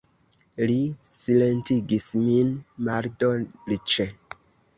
Li 0.69 0.77
silentigis 1.09 2.07
min 2.23 2.49
maldolĉe. 2.89 4.09